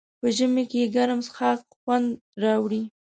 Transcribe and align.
په 0.19 0.27
ژمي 0.35 0.63
کې 0.71 0.91
ګرم 0.95 1.19
څښاک 1.25 1.59
خوند 1.79 2.09
راوړي. 2.43 2.81